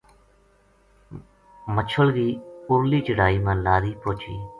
مچھل 1.75 2.07
کی 2.15 2.27
اُرلی 2.69 2.99
چڑھائی 3.07 3.37
ما 3.45 3.53
لاری 3.65 3.91
پوہچی 4.01 4.35